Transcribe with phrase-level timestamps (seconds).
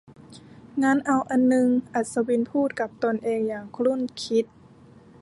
[0.81, 4.45] งั้นเอาอันนึง อัศวินพูดกับตนเองอย่างครุ่นคิด